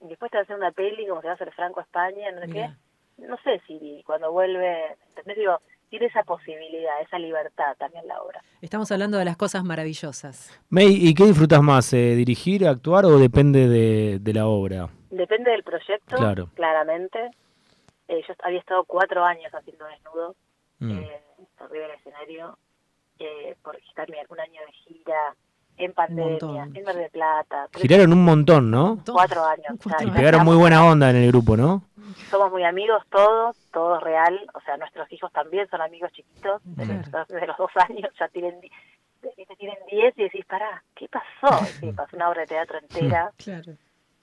y 0.00 0.08
después 0.08 0.30
te 0.30 0.36
va 0.36 0.40
a 0.40 0.44
hacer 0.44 0.56
una 0.56 0.72
peli 0.72 1.06
como 1.06 1.20
se 1.20 1.28
va 1.28 1.32
a 1.32 1.36
hacer 1.36 1.52
Franco 1.52 1.80
a 1.80 1.84
España, 1.84 2.30
no 2.32 2.40
sé 2.40 2.48
Mirá. 2.48 2.76
qué. 3.18 3.26
No 3.26 3.36
sé 3.44 3.60
si 3.66 4.02
cuando 4.04 4.32
vuelve, 4.32 4.96
¿entendés? 5.10 5.36
Digo, 5.36 5.60
tiene 5.92 6.06
esa 6.06 6.22
posibilidad, 6.22 7.02
esa 7.02 7.18
libertad 7.18 7.76
también 7.78 8.06
la 8.08 8.18
obra. 8.22 8.42
Estamos 8.62 8.90
hablando 8.90 9.18
de 9.18 9.26
las 9.26 9.36
cosas 9.36 9.62
maravillosas. 9.62 10.58
May, 10.70 10.86
¿y 10.88 11.12
qué 11.12 11.24
disfrutas 11.24 11.60
más? 11.62 11.92
eh, 11.92 12.14
¿Dirigir, 12.14 12.66
actuar 12.66 13.04
o 13.04 13.18
depende 13.18 13.68
de, 13.68 14.18
de 14.18 14.32
la 14.32 14.46
obra? 14.46 14.88
Depende 15.10 15.50
del 15.50 15.62
proyecto, 15.62 16.16
Claro. 16.16 16.48
claramente. 16.54 17.18
Eh, 18.08 18.22
yo 18.26 18.34
había 18.42 18.58
estado 18.60 18.84
cuatro 18.84 19.22
años 19.22 19.52
haciendo 19.52 19.84
desnudos, 19.84 20.34
Mm. 20.78 20.92
eh, 20.98 21.20
arriba 21.58 21.86
del 21.88 21.96
escenario, 21.98 22.58
eh, 23.18 23.54
porque 23.62 23.82
también 23.94 24.24
un 24.30 24.40
año 24.40 24.62
de 24.66 24.72
gira, 24.72 25.36
en 25.76 25.92
pandemia, 25.92 26.68
en 26.74 26.84
Mar 26.84 26.94
del 26.94 27.10
Plata. 27.10 27.68
Giraron 27.74 28.12
un 28.12 28.24
montón, 28.24 28.70
¿no? 28.70 28.98
Cuatro 29.10 29.44
años. 29.44 29.78
Cuatro 29.82 30.08
Y 30.08 30.10
pegaron 30.10 30.44
muy 30.44 30.56
buena 30.56 30.84
onda 30.84 31.10
en 31.10 31.16
el 31.16 31.28
grupo, 31.28 31.56
¿no? 31.56 31.82
Somos 32.30 32.50
muy 32.50 32.64
amigos 32.64 33.02
todos, 33.10 33.56
todos 33.72 34.02
real. 34.02 34.38
O 34.54 34.60
sea, 34.60 34.76
nuestros 34.76 35.10
hijos 35.12 35.32
también 35.32 35.68
son 35.70 35.80
amigos 35.80 36.12
chiquitos. 36.12 36.60
Desde, 36.64 36.94
los, 36.94 37.28
desde 37.28 37.46
los 37.46 37.56
dos 37.56 37.70
años 37.88 38.10
ya 38.18 38.28
tienen, 38.28 38.60
tienen 39.58 39.78
diez 39.90 40.14
y 40.16 40.24
decís, 40.24 40.44
pará, 40.46 40.82
¿qué 40.94 41.08
pasó? 41.08 41.64
Sí, 41.80 41.92
pasó 41.92 42.16
una 42.16 42.28
obra 42.28 42.42
de 42.42 42.46
teatro 42.48 42.78
entera. 42.78 43.30
Claro. 43.42 43.72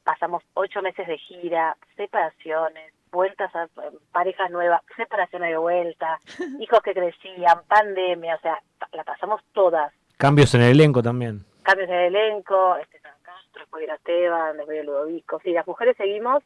pasamos 0.04 0.44
ocho 0.54 0.82
meses 0.82 1.08
de 1.08 1.18
gira, 1.18 1.76
separaciones, 1.96 2.94
vueltas 3.12 3.54
a 3.56 3.64
eh, 3.64 3.98
parejas 4.12 4.50
nuevas, 4.52 4.82
separaciones 4.96 5.50
de 5.50 5.58
vuelta, 5.58 6.20
hijos 6.60 6.82
que 6.82 6.94
crecían, 6.94 7.62
pandemia, 7.68 8.36
o 8.36 8.40
sea, 8.40 8.60
la 8.94 9.04
pasamos 9.04 9.42
todas. 9.54 9.94
Cambios 10.20 10.54
en 10.54 10.62
el 10.64 10.72
elenco 10.72 11.02
también. 11.02 11.46
Cambios 11.64 11.88
de 11.88 12.08
elenco, 12.08 12.76
este 12.76 13.00
San 13.00 13.14
Castro, 13.22 13.62
después 13.62 13.84
era 13.84 13.96
Esteban, 13.96 14.58
después 14.58 14.76
era 14.76 14.84
Ludovico. 14.86 15.40
Sí, 15.42 15.52
las 15.54 15.66
mujeres 15.66 15.96
seguimos 15.96 16.44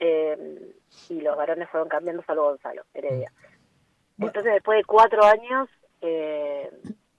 eh, 0.00 0.72
y 1.08 1.20
los 1.20 1.36
varones 1.36 1.68
fueron 1.70 1.88
cambiando, 1.88 2.24
salvo 2.24 2.42
Gonzalo, 2.50 2.82
Heredia. 2.92 3.30
Entonces, 4.18 4.54
después 4.54 4.78
de 4.78 4.84
cuatro 4.84 5.24
años, 5.24 5.68
eh, 6.00 6.68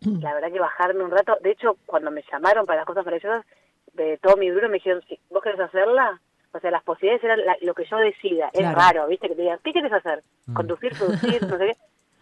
la 0.01 0.33
verdad 0.33 0.51
que 0.51 0.59
bajarme 0.59 1.05
un 1.05 1.11
rato. 1.11 1.37
De 1.41 1.51
hecho, 1.51 1.77
cuando 1.85 2.11
me 2.11 2.21
llamaron 2.29 2.65
para 2.65 2.79
las 2.79 2.85
cosas 2.85 3.05
maravillosas, 3.05 3.45
de 3.93 4.17
todo 4.17 4.35
mi 4.35 4.51
Bruno 4.51 4.67
me 4.67 4.73
dijeron, 4.75 5.01
si 5.07 5.17
vos 5.29 5.41
querés 5.41 5.61
hacerla, 5.61 6.19
o 6.51 6.59
sea, 6.59 6.69
las 6.69 6.83
posibilidades 6.83 7.23
eran 7.23 7.45
la- 7.45 7.57
lo 7.61 7.73
que 7.73 7.85
yo 7.85 7.95
decida. 7.95 8.47
Es 8.51 8.59
Claro. 8.59 8.77
raro, 8.77 9.07
¿viste? 9.07 9.29
Que 9.29 9.35
te 9.35 9.41
digan, 9.43 9.59
¿qué 9.63 9.71
querés 9.71 9.93
hacer? 9.93 10.21
Conducir, 10.53 10.91
producir, 10.97 11.41
no 11.47 11.57
sé 11.57 11.65
qué. 11.67 11.77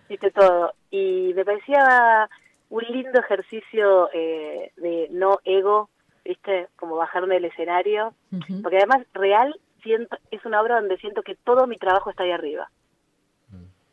Viste 0.07 0.29
todo. 0.29 0.71
Y 0.91 1.33
me 1.35 1.43
parecía 1.43 2.29
un 2.69 2.83
lindo 2.83 3.19
ejercicio 3.19 4.09
eh, 4.13 4.71
de 4.77 5.07
no 5.11 5.39
ego, 5.43 5.89
¿viste? 6.23 6.67
Como 6.75 6.95
bajarme 6.95 7.35
del 7.35 7.45
escenario. 7.45 8.13
Porque 8.61 8.77
además, 8.77 9.05
real, 9.13 9.59
siento 9.81 10.17
es 10.31 10.45
una 10.45 10.61
obra 10.61 10.79
donde 10.79 10.97
siento 10.97 11.23
que 11.23 11.35
todo 11.35 11.65
mi 11.67 11.77
trabajo 11.77 12.09
está 12.09 12.23
ahí 12.23 12.31
arriba. 12.31 12.69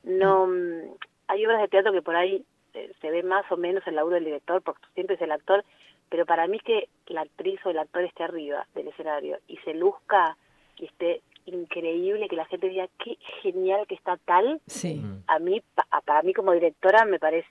No, 0.04 0.46
mm, 0.46 0.94
hay 1.28 1.46
obras 1.46 1.60
de 1.62 1.68
teatro 1.68 1.92
que 1.92 2.02
por 2.02 2.14
ahí 2.16 2.44
eh, 2.74 2.92
se 3.00 3.10
ve 3.10 3.22
más 3.22 3.50
o 3.50 3.56
menos 3.56 3.84
el 3.86 3.96
laburo 3.96 4.14
del 4.16 4.24
director, 4.26 4.62
porque 4.62 4.82
siempre 4.94 5.16
es 5.16 5.22
el 5.22 5.32
actor, 5.32 5.64
pero 6.08 6.26
para 6.26 6.46
mí 6.46 6.60
que 6.60 6.88
la 7.08 7.22
actriz 7.22 7.58
o 7.64 7.70
el 7.70 7.78
actor 7.78 8.04
esté 8.04 8.22
arriba 8.24 8.66
del 8.74 8.88
escenario 8.88 9.38
y 9.48 9.56
se 9.58 9.74
luzca 9.74 10.36
y 10.78 10.84
esté 10.86 11.22
increíble, 11.46 12.28
que 12.28 12.36
la 12.36 12.44
gente 12.46 12.68
diga 12.68 12.86
qué 13.02 13.16
genial 13.42 13.86
que 13.86 13.94
está 13.94 14.16
tal, 14.18 14.60
Sí. 14.66 15.02
a 15.26 15.38
mí, 15.38 15.62
pa- 15.74 15.86
para 16.04 16.22
mí 16.22 16.32
como 16.34 16.52
directora 16.52 17.04
me 17.04 17.18
parece 17.18 17.48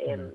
eh, 0.00 0.32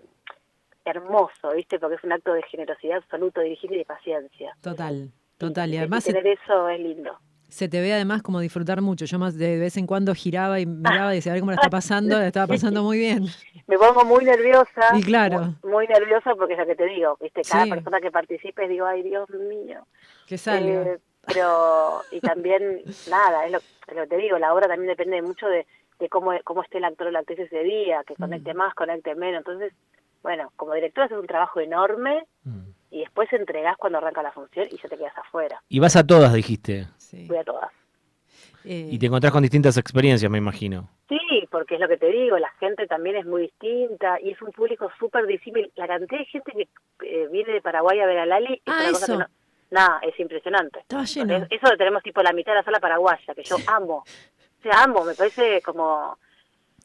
hermoso, 0.86 1.52
¿viste? 1.56 1.80
Porque 1.80 1.96
es 1.96 2.04
un 2.04 2.12
acto 2.12 2.34
de 2.34 2.42
generosidad 2.44 2.98
absoluto, 2.98 3.42
dirigir 3.42 3.72
y 3.72 3.78
de 3.78 3.86
paciencia. 3.86 4.56
Total, 4.62 5.12
total. 5.38 5.70
Y 5.70 5.74
Y 5.74 5.78
además 5.78 6.04
se, 6.04 6.14
tener 6.14 6.28
eso 6.40 6.70
es 6.70 6.80
lindo. 6.80 7.18
se 7.48 7.70
te 7.70 7.82
ve 7.82 7.94
además 7.94 8.22
como 8.22 8.40
disfrutar 8.40 8.82
mucho. 8.82 9.06
Yo 9.06 9.20
más 9.20 9.38
de 9.38 9.58
vez 9.58 9.78
en 9.78 9.88
cuando 9.88 10.14
giraba 10.16 10.60
y 10.60 10.66
miraba 10.66 11.14
y 11.14 11.18
decía, 11.18 11.32
a 11.32 11.36
ver 11.36 11.42
cómo 11.42 11.52
la 11.52 11.56
está 11.58 11.70
pasando, 11.82 12.18
la 12.18 12.28
estaba 12.28 12.48
pasando 12.48 12.84
muy 12.84 12.98
bien. 12.98 13.26
Me 13.68 13.78
pongo 13.78 14.04
muy 14.06 14.26
nerviosa. 14.26 14.96
Y 14.96 15.04
claro. 15.04 15.56
Muy, 15.64 15.72
muy 15.72 15.88
nerviosa 15.88 16.36
porque 16.36 16.54
es 16.54 16.60
lo 16.60 16.66
que 16.66 16.76
te 16.76 16.86
digo, 16.86 17.18
¿viste? 17.22 17.42
Cada 17.50 17.64
Sí. 17.66 17.70
persona 17.70 18.02
que 18.02 18.12
participe 18.12 18.68
digo, 18.68 18.86
ay, 18.86 19.04
Dios 19.04 19.30
mío. 19.30 19.86
Que 20.28 20.38
salga. 20.38 20.82
Eh, 20.94 21.00
pero, 21.26 22.02
y 22.12 22.20
también, 22.20 22.82
nada, 23.10 23.46
es 23.46 23.52
lo, 23.54 23.60
es 23.60 23.96
lo 23.96 24.02
que 24.04 24.08
te 24.10 24.18
digo, 24.18 24.38
la 24.38 24.54
obra 24.54 24.68
también 24.68 24.90
depende 24.90 25.22
mucho 25.22 25.48
de, 25.48 25.66
de 26.00 26.10
cómo, 26.10 26.34
cómo 26.44 26.64
esté 26.64 26.80
el 26.80 26.84
actor 26.84 27.08
o 27.08 27.12
la 27.12 27.20
actriz 27.20 27.40
ese 27.40 27.64
día, 27.64 28.04
que 28.06 28.16
conecte 28.16 28.54
más, 28.54 28.74
conecte 28.74 29.16
menos. 29.16 29.38
Entonces, 29.38 29.72
bueno, 30.24 30.52
como 30.56 30.74
directora 30.74 31.06
haces 31.06 31.18
un 31.20 31.28
trabajo 31.28 31.60
enorme 31.60 32.26
y 32.90 33.00
después 33.02 33.32
entregás 33.34 33.78
cuando 33.78 33.98
arranca 34.00 34.24
la 34.24 34.32
función 34.32 34.68
y 34.72 34.78
ya 34.78 34.90
te 34.90 34.98
quedas 34.98 35.18
afuera. 35.18 35.62
Y 35.70 35.80
vas 35.80 35.96
a 35.96 36.06
todas, 36.06 36.34
dijiste. 36.34 36.88
Sí. 36.98 37.28
Voy 37.28 37.38
a 37.38 37.44
todas. 37.44 37.70
Eh, 38.66 38.88
Y 38.92 38.98
te 39.00 39.08
encontrás 39.08 39.34
con 39.34 39.42
distintas 39.44 39.78
experiencias, 39.78 40.32
me 40.32 40.38
imagino. 40.38 40.90
Sí, 41.10 41.18
porque 41.52 41.76
es 41.76 41.82
lo 41.82 41.88
que 41.88 41.98
te 41.98 42.08
digo, 42.08 42.38
la 42.38 42.50
gente 42.60 42.88
también 42.88 43.18
es 43.18 43.26
muy 43.26 43.44
distinta 43.44 44.20
y 44.22 44.32
es 44.32 44.42
un 44.42 44.52
público 44.52 44.90
súper 44.98 45.26
disímil. 45.28 45.72
La 45.76 45.88
cantidad 45.88 46.20
de 46.20 46.26
gente 46.26 46.52
que 46.54 46.70
eh, 47.06 47.28
viene 47.32 47.52
de 47.54 47.62
Paraguay 47.62 48.00
a 48.00 48.06
ver 48.06 48.20
a 48.20 48.26
Lali 48.26 48.54
es 48.54 48.62
Ah, 48.66 48.78
una 48.80 48.92
cosa 48.94 49.06
eso. 49.06 49.14
que 49.14 49.20
no... 49.20 49.26
Nada, 49.72 50.00
es 50.04 50.20
impresionante. 50.20 50.80
Estaba 50.82 51.04
lleno. 51.04 51.36
Es- 51.36 51.48
Eso 51.50 51.68
lo 51.70 51.78
tenemos 51.78 52.04
tipo 52.04 52.22
la 52.22 52.32
mitad 52.32 52.52
de 52.54 52.58
la 52.60 52.64
sala 52.64 52.80
paraguaya, 52.80 53.34
que 53.36 53.44
yo 53.44 53.58
amo. 53.68 54.04
O 54.60 54.62
sea, 54.62 54.84
amo, 54.84 55.04
me 55.04 55.14
parece 55.16 55.62
como, 55.64 56.18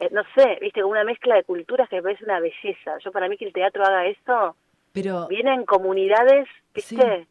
eh, 0.00 0.08
no 0.12 0.22
sé, 0.34 0.58
viste, 0.60 0.80
como 0.80 0.92
una 0.92 1.04
mezcla 1.04 1.34
de 1.34 1.44
culturas 1.44 1.88
que 1.88 1.96
me 1.96 2.02
parece 2.02 2.24
una 2.24 2.40
belleza. 2.40 2.98
Yo 3.04 3.12
para 3.12 3.28
mí 3.28 3.36
que 3.36 3.46
el 3.46 3.52
teatro 3.52 3.82
haga 3.84 4.06
eso, 4.06 4.56
Pero 4.92 5.26
vienen 5.28 5.64
comunidades, 5.64 6.48
viste. 6.74 7.26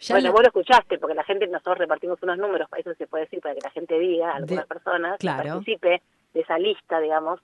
ya 0.00 0.14
bueno, 0.14 0.32
vos 0.32 0.42
lo 0.42 0.48
escuchaste, 0.48 0.98
porque 0.98 1.14
la 1.14 1.24
gente, 1.24 1.46
nosotros 1.46 1.78
repartimos 1.78 2.22
unos 2.22 2.38
números, 2.38 2.68
eso 2.76 2.94
se 2.94 3.06
puede 3.06 3.24
decir 3.24 3.40
para 3.40 3.54
que 3.54 3.60
la 3.62 3.70
gente 3.70 3.98
diga, 3.98 4.32
algunas 4.32 4.68
De- 4.68 4.74
personas, 4.74 5.18
claro. 5.18 5.48
participe 5.50 6.02
de 6.34 6.40
esa 6.40 6.58
lista, 6.58 7.00
digamos, 7.00 7.40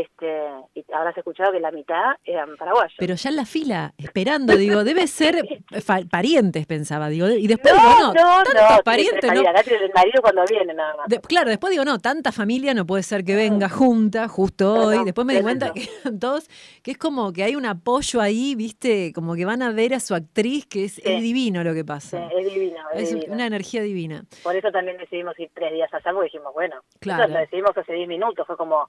este 0.00 0.42
y 0.74 0.84
habrás 0.92 1.16
escuchado 1.16 1.52
que 1.52 1.60
la 1.60 1.70
mitad 1.70 2.14
eran 2.24 2.56
paraguayos. 2.56 2.94
pero 2.98 3.14
ya 3.14 3.30
en 3.30 3.36
la 3.36 3.44
fila, 3.46 3.92
esperando, 3.98 4.56
digo, 4.56 4.84
debe 4.84 5.06
ser 5.06 5.42
parientes, 6.10 6.66
pensaba, 6.66 7.08
digo, 7.08 7.28
y 7.28 7.46
después 7.46 7.74
no, 7.74 7.80
digo, 7.80 7.98
no, 8.00 8.38
no, 8.38 8.44
tantos 8.44 8.76
no, 8.78 8.82
parientes, 8.84 9.32
no. 9.32 9.40
el 9.40 9.90
marido 9.94 10.22
cuando 10.22 10.44
viene 10.48 10.74
nada 10.74 10.96
más. 10.96 11.08
De- 11.08 11.20
claro, 11.20 11.48
después 11.50 11.70
digo, 11.70 11.84
no, 11.84 11.98
tanta 11.98 12.32
familia 12.32 12.74
no 12.74 12.86
puede 12.86 13.02
ser 13.02 13.24
que 13.24 13.34
venga 13.34 13.68
junta 13.68 14.28
justo 14.28 14.72
hoy. 14.74 15.04
Después 15.04 15.26
me 15.26 15.34
di 15.34 15.42
cuenta 15.42 15.72
que 15.72 15.88
todos, 16.20 16.48
que 16.82 16.92
es 16.92 16.98
como 16.98 17.32
que 17.32 17.44
hay 17.44 17.56
un 17.56 17.66
apoyo 17.66 18.20
ahí, 18.20 18.54
viste, 18.54 19.12
como 19.14 19.34
que 19.34 19.44
van 19.44 19.62
a 19.62 19.70
ver 19.72 19.94
a 19.94 20.00
su 20.00 20.14
actriz, 20.14 20.66
que 20.66 20.84
es, 20.84 20.98
es 21.04 21.22
divino 21.22 21.62
lo 21.64 21.72
que 21.72 21.80
Sí, 21.80 21.84
pasa. 21.84 22.28
es 22.36 22.52
divino, 22.52 22.78
es, 22.94 23.02
Es 23.04 23.14
divino. 23.14 23.34
una 23.34 23.46
energía 23.46 23.82
divina. 23.82 24.24
Por 24.42 24.56
eso 24.56 24.70
también 24.70 24.96
decidimos 24.98 25.38
ir 25.38 25.50
tres 25.54 25.72
días 25.72 25.92
allá, 25.92 26.12
porque 26.12 26.24
dijimos, 26.26 26.52
bueno, 26.54 26.76
Claro. 27.00 27.28
lo 27.32 27.38
decidimos 27.38 27.70
hace 27.76 27.92
10 27.92 28.08
minutos, 28.08 28.46
fue 28.46 28.56
como, 28.56 28.88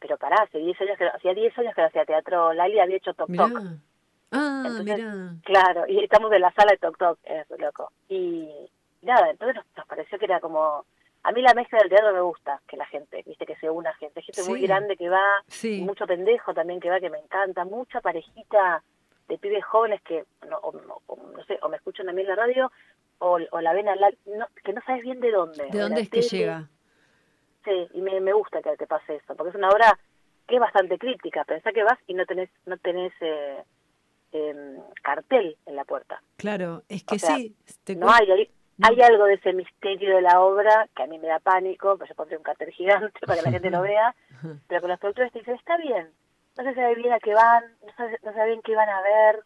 pero 0.00 0.16
pará, 0.16 0.36
hace 0.42 0.58
10 0.58 0.80
años 0.80 0.98
que, 0.98 1.04
hacía 1.06 1.34
10 1.34 1.56
años 1.58 1.74
que 1.74 1.80
no 1.82 1.86
hacía 1.88 2.04
teatro, 2.04 2.52
Lali 2.54 2.80
había 2.80 2.96
hecho 2.96 3.14
Toc 3.14 3.28
Mirá. 3.28 3.48
Toc. 3.48 3.62
Ah, 4.32 4.62
Entonces, 4.66 4.96
mirá. 4.96 5.34
Claro, 5.44 5.84
y 5.88 6.02
estamos 6.04 6.32
en 6.32 6.40
la 6.40 6.52
sala 6.52 6.72
de 6.72 6.78
Toc 6.78 6.96
Toc, 6.98 7.18
es 7.24 7.46
loco. 7.58 7.92
Y 8.08 8.48
nada, 9.02 9.30
entonces 9.30 9.56
nos, 9.56 9.64
nos 9.76 9.86
pareció 9.86 10.18
que 10.18 10.24
era 10.26 10.40
como, 10.40 10.84
a 11.22 11.32
mí 11.32 11.42
la 11.42 11.52
mezcla 11.54 11.78
del 11.80 11.88
teatro 11.90 12.12
me 12.12 12.20
gusta, 12.20 12.60
que 12.68 12.76
la 12.76 12.86
gente, 12.86 13.22
viste, 13.26 13.44
que 13.46 13.56
se 13.56 13.68
una 13.68 13.92
gente, 13.94 14.22
gente 14.22 14.42
muy 14.44 14.60
grande 14.62 14.96
que 14.96 15.08
va, 15.08 15.22
Sí. 15.48 15.82
mucho 15.82 16.06
pendejo 16.06 16.54
también 16.54 16.80
que 16.80 16.90
va, 16.90 17.00
que 17.00 17.10
me 17.10 17.18
encanta, 17.18 17.64
mucha 17.64 18.00
parejita 18.00 18.82
de 19.28 19.38
pibes 19.38 19.64
jóvenes 19.64 20.00
que, 20.02 20.24
no, 20.48 20.56
o, 20.58 20.72
no 20.72 21.44
sé, 21.44 21.58
o 21.62 21.68
me 21.68 21.76
escuchan 21.76 22.08
a 22.08 22.12
mí 22.12 22.22
en 22.22 22.28
la 22.28 22.36
radio, 22.36 22.70
o, 23.18 23.38
o 23.50 23.60
la 23.60 23.72
ven 23.74 23.88
al 23.88 24.00
la- 24.00 24.10
no, 24.26 24.46
que 24.64 24.72
no 24.72 24.80
sabes 24.86 25.02
bien 25.02 25.20
de 25.20 25.30
dónde. 25.30 25.68
¿De 25.70 25.78
dónde 25.78 26.00
es 26.02 26.08
que 26.10 26.22
llega? 26.22 26.68
Sí, 27.64 27.88
y 27.92 28.00
me, 28.00 28.20
me 28.20 28.32
gusta 28.32 28.62
que 28.62 28.76
te 28.76 28.86
pase 28.86 29.16
eso, 29.16 29.34
porque 29.36 29.50
es 29.50 29.56
una 29.56 29.68
obra 29.68 29.98
que 30.46 30.54
es 30.56 30.60
bastante 30.60 30.98
crítica. 30.98 31.44
Pensá 31.44 31.72
que 31.72 31.82
vas 31.84 31.98
y 32.06 32.14
no 32.14 32.24
tenés 32.26 32.48
no 32.66 32.76
tenés 32.78 33.12
eh, 33.20 33.62
em, 34.32 34.78
cartel 35.02 35.56
en 35.66 35.76
la 35.76 35.84
puerta. 35.84 36.22
Claro, 36.36 36.82
es 36.88 37.04
que 37.04 37.16
O 37.16 37.18
sea, 37.18 37.36
sí. 37.36 37.54
te 37.84 37.94
No 37.96 38.10
hay, 38.10 38.48
hay, 38.82 39.00
algo 39.02 39.24
de 39.26 39.34
ese 39.34 39.52
misterio 39.52 40.16
de 40.16 40.22
la 40.22 40.40
obra 40.40 40.88
que 40.96 41.02
a 41.02 41.06
mí 41.06 41.18
me 41.18 41.28
da 41.28 41.38
pánico, 41.38 41.96
pues 41.98 42.08
yo 42.08 42.14
pondré 42.14 42.36
un 42.36 42.42
cartel 42.42 42.70
gigante 42.72 43.20
para 43.26 43.38
que 43.38 43.44
la 43.44 43.52
gente 43.52 43.70
lo 43.70 43.82
vea, 43.82 44.14
pero 44.68 44.80
con 44.80 44.90
los 44.90 44.98
productores 44.98 45.32
te 45.32 45.40
dicen, 45.40 45.54
está 45.56 45.76
bien, 45.76 46.08
no 46.56 46.64
se 46.64 46.74
sabe 46.74 46.94
bien 46.94 47.12
a 47.12 47.20
qué 47.20 47.34
van, 47.34 47.64
no 47.86 47.92
se, 48.08 48.18
no 48.24 48.32
sabe 48.32 48.48
bien 48.48 48.62
qué 48.62 48.74
van 48.74 48.88
a 48.88 49.02
ver, 49.02 49.40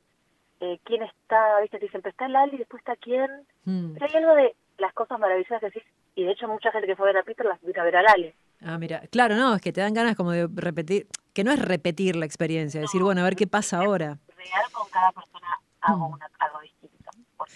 eh, 0.60 0.78
quién 0.84 1.02
está, 1.02 1.60
viste, 1.60 1.78
te 1.78 1.86
dicen, 1.86 2.00
pero 2.00 2.12
está 2.12 2.28
Lali, 2.28 2.56
después 2.58 2.80
está 2.80 2.96
quién, 2.96 3.28
Mm. 3.66 3.94
pero 3.94 4.06
hay 4.06 4.16
algo 4.16 4.34
de 4.34 4.54
las 4.78 4.92
cosas 4.92 5.18
maravillosas 5.18 5.58
que 5.60 5.66
decís, 5.66 5.84
y 6.14 6.24
de 6.24 6.32
hecho 6.32 6.48
mucha 6.48 6.70
gente 6.72 6.86
que 6.86 6.96
fue 6.96 7.08
a 7.08 7.12
ver 7.12 7.22
a 7.22 7.24
Peter 7.24 7.46
las 7.46 7.60
vino 7.62 7.80
a 7.80 7.84
ver 7.84 7.96
a 7.96 8.02
Lali. 8.02 8.34
Ah, 8.62 8.78
mira, 8.78 9.00
claro, 9.10 9.34
no, 9.36 9.54
es 9.54 9.60
que 9.62 9.72
te 9.72 9.80
dan 9.80 9.94
ganas 9.94 10.16
como 10.16 10.30
de 10.32 10.48
repetir, 10.54 11.06
que 11.32 11.44
no 11.44 11.50
es 11.52 11.58
repetir 11.60 12.16
la 12.16 12.24
experiencia, 12.24 12.80
decir, 12.80 13.02
bueno, 13.02 13.20
a 13.20 13.24
ver 13.24 13.36
qué 13.36 13.46
pasa 13.46 13.78
ahora. 13.80 14.18
real 14.36 14.72
con 14.72 14.88
cada 14.90 15.10
persona 15.12 15.58
hago 15.80 16.08
Mm. 16.08 16.12
una, 16.14 16.30
algo 16.38 16.60
distinto. 16.60 17.10
Porque 17.36 17.52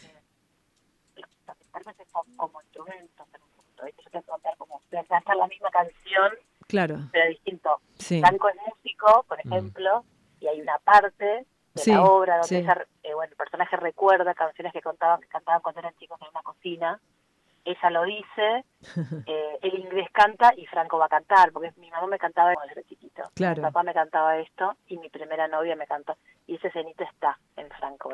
los 1.16 1.30
intérpretes 1.66 2.08
son 2.12 2.22
como 2.36 2.60
instrumentos 2.62 3.26
en 3.34 3.42
un 3.42 3.48
punto. 3.50 3.84
¿viste? 3.84 4.02
Yo 4.04 4.10
te 4.10 4.22
contar 4.22 4.56
como 4.58 4.82
cantar 5.08 5.36
la 5.36 5.46
misma 5.46 5.70
canción, 5.70 6.32
Claro, 6.66 6.98
pero 7.12 7.28
distinto. 7.30 7.80
sí. 7.98 8.20
Franco 8.20 8.48
es 8.48 8.56
músico, 8.66 9.24
por 9.28 9.38
ejemplo, 9.40 10.04
y 10.40 10.48
hay 10.48 10.60
una 10.60 10.78
parte 10.78 11.24
de 11.24 11.46
Sí, 11.82 11.92
la 11.92 12.02
obra 12.04 12.34
donde 12.34 12.48
sí. 12.48 12.56
ella, 12.56 12.86
eh, 13.02 13.14
bueno, 13.14 13.30
el 13.30 13.36
personaje 13.36 13.76
recuerda 13.76 14.34
canciones 14.34 14.72
que 14.72 14.82
contaban, 14.82 15.20
que 15.20 15.28
cantaban 15.28 15.60
cuando 15.62 15.78
eran 15.80 15.94
chicos 15.96 16.20
en 16.20 16.28
una 16.28 16.42
cocina. 16.42 17.00
Ella 17.68 17.90
lo 17.90 18.04
dice, 18.04 18.64
eh, 19.26 19.58
el 19.60 19.78
inglés 19.78 20.08
canta 20.10 20.54
y 20.56 20.64
Franco 20.66 20.96
va 20.96 21.04
a 21.04 21.10
cantar, 21.10 21.52
porque 21.52 21.70
mi 21.76 21.90
mamá 21.90 22.06
me 22.06 22.18
cantaba 22.18 22.54
cuando 22.54 22.72
era 22.72 22.82
chiquito. 22.84 23.22
Claro. 23.34 23.56
Mi 23.56 23.68
papá 23.68 23.82
me 23.82 23.92
cantaba 23.92 24.38
esto 24.38 24.74
y 24.86 24.96
mi 24.96 25.10
primera 25.10 25.46
novia 25.48 25.76
me 25.76 25.86
cantó. 25.86 26.16
Y 26.46 26.56
ese 26.56 26.70
cenito 26.70 27.04
está 27.04 27.38
en 27.56 27.68
Franco. 27.68 28.10